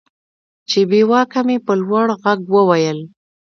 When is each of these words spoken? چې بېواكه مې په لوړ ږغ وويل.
چې 0.69 0.79
بېواكه 0.89 1.41
مې 1.47 1.57
په 1.65 1.73
لوړ 1.83 2.07
ږغ 2.23 2.39
وويل. 2.53 2.99